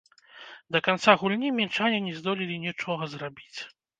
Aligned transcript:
Да 0.75 0.79
канца 0.87 1.13
гульні 1.23 1.51
мінчане 1.59 1.99
не 2.07 2.13
здолелі 2.21 2.57
нічога 2.65 3.11
зрабіць. 3.15 3.57